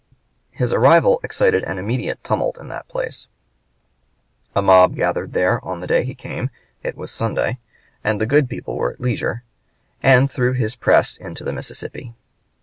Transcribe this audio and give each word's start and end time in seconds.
His 0.49 0.73
arrival 0.73 1.19
excited 1.23 1.63
an 1.63 1.77
immediate 1.77 2.23
tumult 2.23 2.57
in 2.57 2.69
that 2.69 2.87
place; 2.87 3.27
a 4.55 4.61
mob 4.63 4.95
gathered 4.95 5.33
there 5.33 5.63
on 5.63 5.79
the 5.79 5.85
day 5.85 6.03
he 6.03 6.15
came 6.15 6.49
it 6.81 6.97
was 6.97 7.11
Sunday, 7.11 7.59
and 8.03 8.19
the 8.19 8.25
good 8.25 8.49
people 8.49 8.75
were 8.77 8.91
at 8.93 8.99
leisure 8.99 9.43
and 10.01 10.31
threw 10.31 10.53
his 10.53 10.73
press 10.75 11.17
into 11.17 11.43
the 11.43 11.53
Mississippi. 11.53 12.15